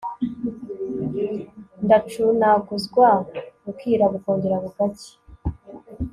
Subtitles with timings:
[1.85, 3.07] ndacunaguzwa
[3.63, 5.13] bukira bukongera bugacya